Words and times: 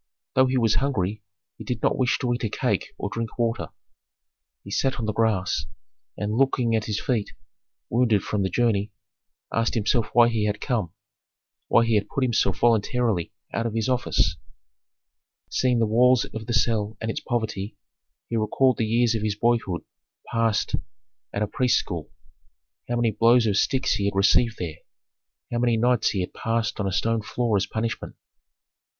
Though 0.33 0.47
he 0.47 0.57
was 0.57 0.73
hungry, 0.81 1.21
he 1.59 1.63
did 1.63 1.83
not 1.83 1.95
wish 1.95 2.17
to 2.17 2.33
eat 2.33 2.43
a 2.43 2.49
cake 2.49 2.87
or 2.97 3.07
drink 3.07 3.37
water. 3.37 3.67
He 4.63 4.71
sat 4.71 4.95
on 4.99 5.05
the 5.05 5.13
grass, 5.13 5.67
and 6.17 6.33
looking 6.33 6.75
at 6.75 6.85
his 6.85 6.99
feet 6.99 7.33
wounded 7.87 8.23
from 8.23 8.41
the 8.41 8.49
journey, 8.49 8.91
asked 9.53 9.75
himself 9.75 10.07
why 10.13 10.29
he 10.29 10.45
had 10.47 10.59
come, 10.59 10.91
why 11.67 11.85
he 11.85 11.93
had 11.93 12.07
put 12.09 12.23
himself 12.23 12.57
voluntarily 12.61 13.31
out 13.53 13.67
of 13.67 13.75
his 13.75 13.87
office. 13.87 14.37
Seeing 15.51 15.77
the 15.77 15.85
walls 15.85 16.25
of 16.33 16.47
the 16.47 16.53
cell 16.53 16.97
and 16.99 17.11
its 17.11 17.19
poverty, 17.19 17.77
he 18.27 18.37
recalled 18.37 18.77
the 18.77 18.87
years 18.87 19.13
of 19.13 19.21
his 19.21 19.35
boyhood 19.35 19.83
passed 20.31 20.73
at 21.31 21.43
a 21.43 21.47
priests' 21.47 21.77
school. 21.77 22.09
How 22.89 22.95
many 22.95 23.11
blows 23.11 23.45
of 23.45 23.55
sticks 23.55 23.93
he 23.93 24.05
had 24.05 24.15
received 24.15 24.55
there, 24.57 24.77
how 25.51 25.59
many 25.59 25.77
nights 25.77 26.09
he 26.09 26.21
had 26.21 26.33
passed 26.33 26.79
on 26.79 26.87
a 26.87 26.91
stone 26.91 27.21
floor 27.21 27.55
as 27.55 27.67
punishment! 27.67 28.15